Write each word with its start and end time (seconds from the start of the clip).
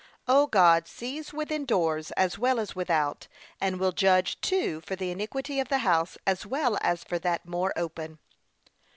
O! 0.27 0.47
God 0.47 0.87
sees 0.87 1.31
within 1.31 1.63
doors 1.63 2.09
as 2.13 2.35
well 2.39 2.59
as 2.59 2.75
without, 2.75 3.27
and 3.59 3.79
will 3.79 3.91
judge 3.91 4.41
too 4.41 4.81
for 4.83 4.95
the 4.95 5.11
iniquity 5.11 5.59
of 5.59 5.67
the 5.67 5.77
house 5.85 6.17
as 6.25 6.43
well 6.43 6.79
as 6.81 7.03
for 7.03 7.19
that 7.19 7.45
more 7.47 7.71
open. 7.75 8.17